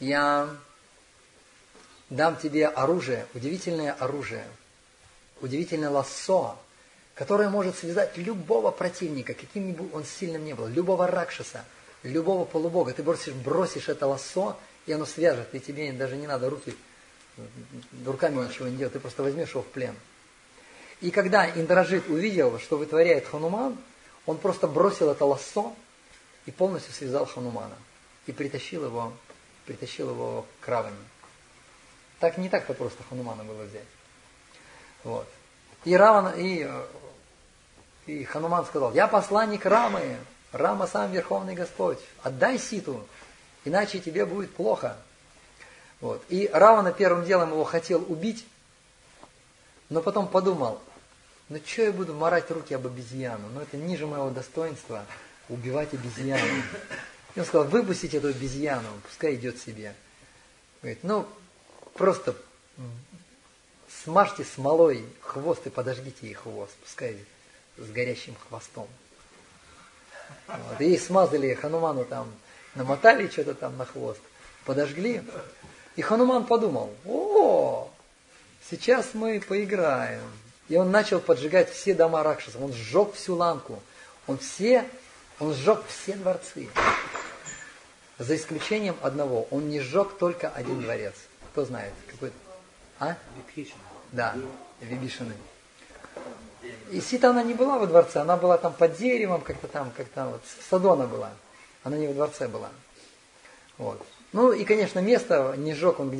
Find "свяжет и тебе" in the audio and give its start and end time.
15.06-15.90